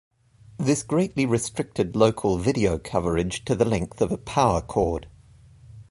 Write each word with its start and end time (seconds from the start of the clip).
This 0.57 0.81
greatly 0.81 1.27
restricted 1.27 1.95
local 1.95 2.39
video 2.39 2.79
coverage 2.79 3.45
to 3.45 3.53
the 3.53 3.65
length 3.65 4.01
of 4.01 4.11
a 4.11 4.17
power 4.17 4.59
cord. 4.59 5.07